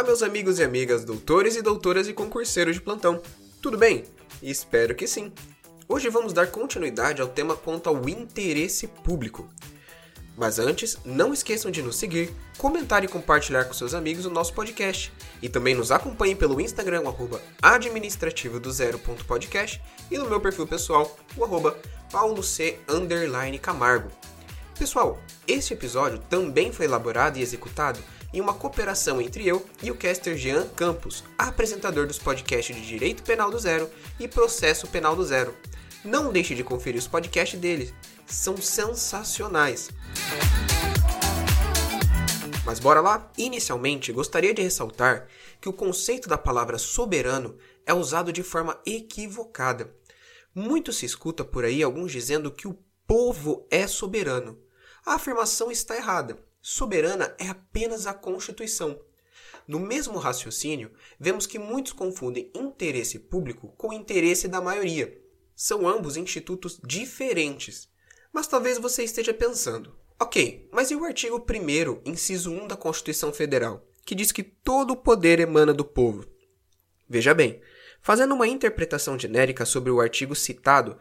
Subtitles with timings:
[0.00, 3.20] Olá, meus amigos e amigas, doutores e doutoras e concurseiros de plantão.
[3.60, 4.06] Tudo bem?
[4.42, 5.30] Espero que sim.
[5.86, 9.46] Hoje vamos dar continuidade ao tema quanto ao interesse público.
[10.38, 14.54] Mas antes, não esqueçam de nos seguir, comentar e compartilhar com seus amigos o nosso
[14.54, 15.12] podcast.
[15.42, 21.14] E também nos acompanhem pelo Instagram, arroba administrativo do zero.podcast e no meu perfil pessoal,
[21.36, 21.78] o arroba
[22.10, 22.78] paulo c
[23.60, 24.10] camargo.
[24.78, 28.00] Pessoal, este episódio também foi elaborado e executado
[28.32, 33.22] em uma cooperação entre eu e o caster Jean Campos, apresentador dos podcasts de Direito
[33.22, 35.54] Penal do Zero e Processo Penal do Zero.
[36.04, 37.92] Não deixe de conferir os podcasts deles,
[38.26, 39.90] são sensacionais.
[42.64, 43.30] Mas bora lá?
[43.36, 45.26] Inicialmente, gostaria de ressaltar
[45.60, 49.92] que o conceito da palavra soberano é usado de forma equivocada.
[50.54, 54.58] Muito se escuta por aí alguns dizendo que o povo é soberano.
[55.04, 59.00] A afirmação está errada soberana é apenas a Constituição.
[59.66, 65.16] No mesmo raciocínio, vemos que muitos confundem interesse público com interesse da maioria.
[65.54, 67.88] São ambos institutos diferentes.
[68.32, 73.32] Mas talvez você esteja pensando: ok, mas e o artigo 1, inciso 1 da Constituição
[73.32, 76.26] Federal, que diz que todo o poder emana do povo?
[77.08, 77.60] Veja bem,
[78.00, 80.96] fazendo uma interpretação genérica sobre o artigo citado,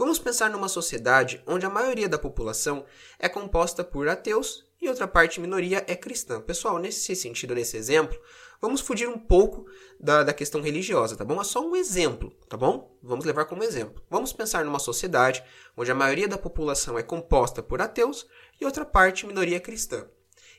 [0.00, 2.86] vamos pensar numa sociedade onde a maioria da população
[3.18, 6.40] é composta por ateus e outra parte minoria é cristã.
[6.40, 8.18] Pessoal, nesse sentido, nesse exemplo,
[8.62, 9.66] vamos fugir um pouco
[10.00, 11.38] da, da questão religiosa, tá bom?
[11.38, 12.96] É só um exemplo, tá bom?
[13.02, 14.02] Vamos levar como exemplo.
[14.08, 15.44] Vamos pensar numa sociedade
[15.76, 18.26] onde a maioria da população é composta por ateus
[18.58, 20.06] e outra parte minoria cristã.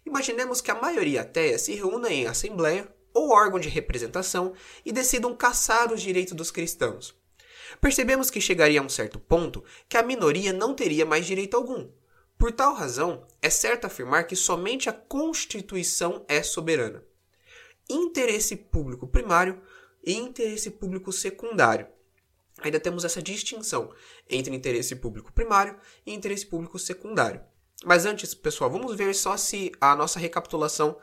[0.06, 4.54] Imaginemos que a maioria ateia se reúna em assembleia ou órgão de representação
[4.86, 7.20] e decidam caçar os direitos dos cristãos.
[7.80, 11.90] Percebemos que chegaria a um certo ponto que a minoria não teria mais direito algum,
[12.42, 17.04] por tal razão, é certo afirmar que somente a Constituição é soberana.
[17.88, 19.62] Interesse público primário
[20.04, 21.86] e interesse público secundário.
[22.64, 23.94] Ainda temos essa distinção
[24.28, 27.44] entre interesse público primário e interesse público secundário.
[27.86, 30.98] Mas antes, pessoal, vamos ver só se a nossa recapitulação,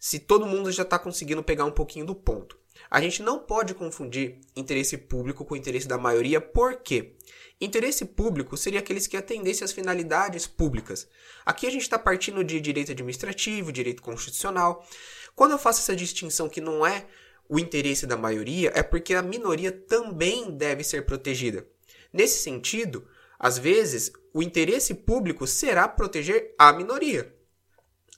[0.00, 2.58] se todo mundo já está conseguindo pegar um pouquinho do ponto.
[2.92, 7.14] A gente não pode confundir interesse público com interesse da maioria, por quê?
[7.58, 11.08] Interesse público seria aqueles que atendessem às finalidades públicas.
[11.46, 14.86] Aqui a gente está partindo de direito administrativo, direito constitucional.
[15.34, 17.06] Quando eu faço essa distinção que não é
[17.48, 21.66] o interesse da maioria, é porque a minoria também deve ser protegida.
[22.12, 23.08] Nesse sentido,
[23.38, 27.34] às vezes, o interesse público será proteger a minoria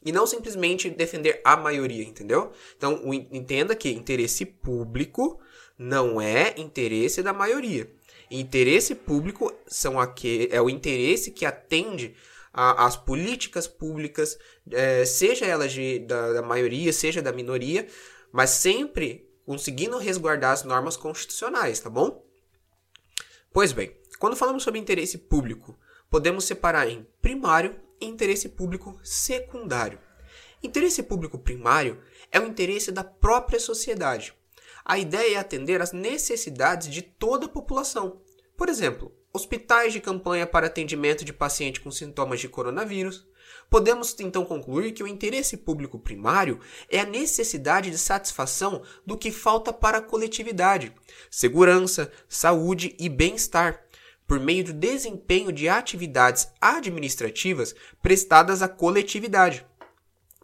[0.05, 2.53] e não simplesmente defender a maioria, entendeu?
[2.77, 3.01] Então,
[3.33, 5.41] entenda que interesse público
[5.79, 7.91] não é interesse da maioria.
[8.31, 12.15] Interesse público são aqui, é o interesse que atende
[12.53, 14.39] às políticas públicas,
[14.71, 17.87] é, seja elas de, da, da maioria, seja da minoria,
[18.31, 22.25] mas sempre conseguindo resguardar as normas constitucionais, tá bom?
[23.53, 25.79] Pois bem, quando falamos sobre interesse público,
[26.09, 27.77] podemos separar em primário
[28.09, 29.99] interesse público secundário.
[30.63, 32.01] Interesse público primário
[32.31, 34.35] é o interesse da própria sociedade,
[34.85, 38.21] a ideia é atender às necessidades de toda a população.
[38.55, 43.27] Por exemplo, hospitais de campanha para atendimento de paciente com sintomas de coronavírus.
[43.71, 46.61] Podemos então concluir que o interesse público primário
[46.91, 50.93] é a necessidade de satisfação do que falta para a coletividade:
[51.31, 53.84] segurança, saúde e bem-estar,
[54.27, 59.67] por meio do desempenho de atividades administrativas prestadas à coletividade.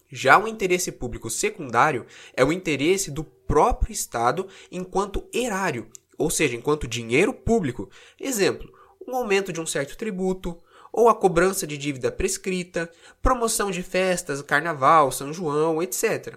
[0.09, 2.05] Já o interesse público secundário
[2.35, 5.89] é o interesse do próprio Estado enquanto erário,
[6.19, 7.89] ou seja, enquanto dinheiro público.
[8.19, 8.73] Exemplo,
[9.07, 10.59] um aumento de um certo tributo,
[10.93, 12.91] ou a cobrança de dívida prescrita,
[13.23, 16.37] promoção de festas, carnaval, São João, etc.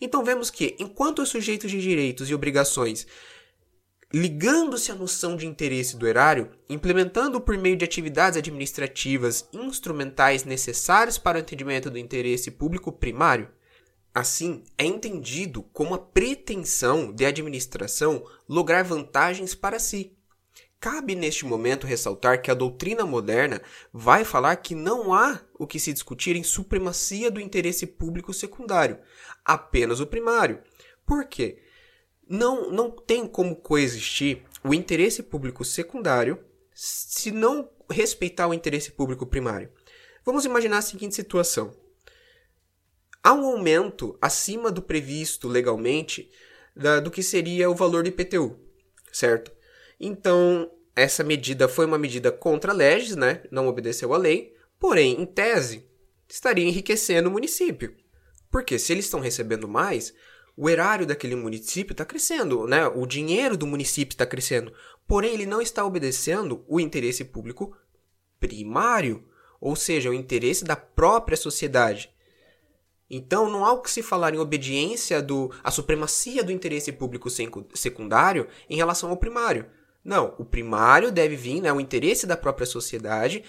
[0.00, 3.06] Então vemos que, enquanto os sujeitos de direitos e obrigações
[4.12, 11.16] ligando-se à noção de interesse do erário, implementando por meio de atividades administrativas instrumentais necessárias
[11.16, 13.48] para o atendimento do interesse público primário.
[14.12, 20.16] Assim, é entendido como a pretensão de administração lograr vantagens para si.
[20.80, 23.60] Cabe neste momento ressaltar que a doutrina moderna
[23.92, 28.98] vai falar que não há o que se discutir em supremacia do interesse público secundário,
[29.44, 30.60] apenas o primário.
[31.06, 31.58] Por quê?
[32.30, 36.38] Não, não tem como coexistir o interesse público secundário
[36.72, 39.68] se não respeitar o interesse público primário.
[40.24, 41.74] Vamos imaginar a seguinte situação:
[43.20, 46.30] há um aumento acima do previsto legalmente
[46.74, 48.56] da, do que seria o valor do IPTU,
[49.10, 49.50] certo?
[49.98, 53.42] Então, essa medida foi uma medida contra leges, né?
[53.50, 55.84] Não obedeceu à lei, porém, em tese,
[56.28, 57.96] estaria enriquecendo o município.
[58.50, 60.14] Porque se eles estão recebendo mais,
[60.56, 62.86] o erário daquele município está crescendo, né?
[62.88, 64.72] O dinheiro do município está crescendo.
[65.06, 67.76] Porém, ele não está obedecendo o interesse público
[68.38, 69.24] primário,
[69.60, 72.10] ou seja, o interesse da própria sociedade.
[73.08, 77.28] Então, não há o que se falar em obediência do a supremacia do interesse público
[77.74, 79.66] secundário em relação ao primário.
[80.04, 83.44] Não, o primário deve vir, né, o interesse da própria sociedade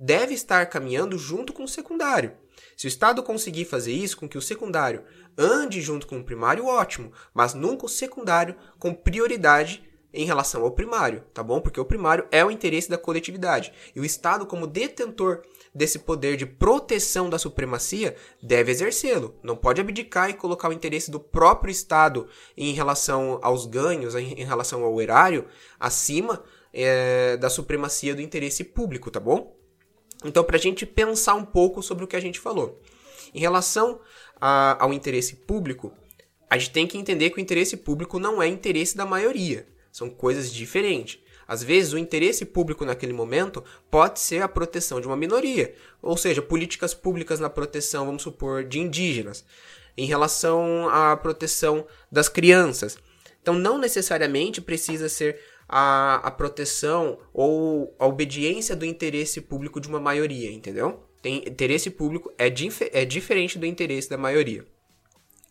[0.00, 2.32] deve estar caminhando junto com o secundário.
[2.74, 5.04] Se o Estado conseguir fazer isso com que o secundário
[5.36, 10.72] ande junto com o primário, ótimo, mas nunca o secundário com prioridade em relação ao
[10.72, 11.60] primário, tá bom?
[11.60, 13.72] Porque o primário é o interesse da coletividade.
[13.94, 15.42] E o Estado, como detentor
[15.74, 19.36] desse poder de proteção da supremacia, deve exercê-lo.
[19.42, 22.26] Não pode abdicar e colocar o interesse do próprio Estado
[22.56, 25.46] em relação aos ganhos, em relação ao erário,
[25.78, 26.42] acima
[26.72, 29.59] é, da supremacia do interesse público, tá bom?
[30.24, 32.80] Então, para a gente pensar um pouco sobre o que a gente falou.
[33.34, 34.00] Em relação
[34.40, 35.92] a, ao interesse público,
[36.48, 39.66] a gente tem que entender que o interesse público não é interesse da maioria.
[39.92, 41.20] São coisas diferentes.
[41.46, 46.16] Às vezes, o interesse público naquele momento pode ser a proteção de uma minoria, ou
[46.16, 49.44] seja, políticas públicas na proteção, vamos supor, de indígenas,
[49.96, 52.98] em relação à proteção das crianças.
[53.42, 55.40] Então, não necessariamente precisa ser
[55.72, 61.04] a, a proteção ou a obediência do interesse público de uma maioria, entendeu?
[61.22, 64.66] Tem, interesse público é, dif é diferente do interesse da maioria.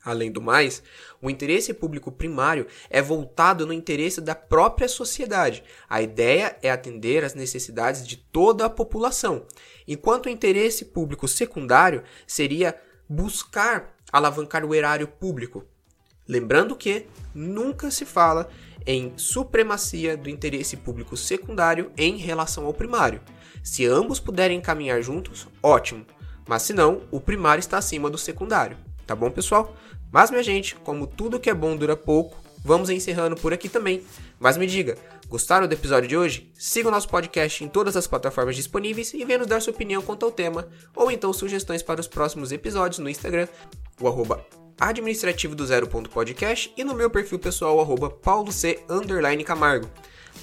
[0.04, 0.83] Além do mais,
[1.21, 5.63] o interesse público primário é voltado no interesse da própria sociedade.
[5.89, 9.45] A ideia é atender às necessidades de toda a população,
[9.88, 12.75] enquanto o interesse público secundário seria
[13.07, 15.66] buscar alavancar o erário público.
[16.27, 18.50] Lembrando que nunca se fala
[18.90, 23.22] em supremacia do interesse público secundário em relação ao primário.
[23.64, 26.04] Se ambos puderem caminhar juntos, ótimo,
[26.48, 28.76] mas se não, o primário está acima do secundário.
[29.06, 29.76] Tá bom, pessoal?
[30.12, 34.04] Mas, minha gente, como tudo que é bom dura pouco, vamos encerrando por aqui também.
[34.40, 34.98] Mas me diga,
[35.28, 36.52] gostaram do episódio de hoje?
[36.58, 40.02] Siga o nosso podcast em todas as plataformas disponíveis e venha nos dar sua opinião
[40.02, 43.48] quanto ao tema, ou então sugestões para os próximos episódios no Instagram,
[44.02, 44.44] o arroba
[44.80, 48.54] administrativo do zero ponto podcast e no meu perfil pessoal, arroba pauloc
[49.46, 49.90] camargo.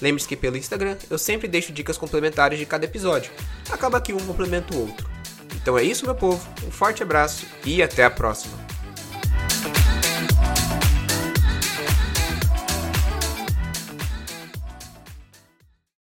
[0.01, 3.31] Lembre-se que pelo Instagram eu sempre deixo dicas complementares de cada episódio.
[3.69, 5.09] Acaba que um complementa o outro.
[5.55, 6.47] Então é isso, meu povo.
[6.65, 8.66] Um forte abraço e até a próxima.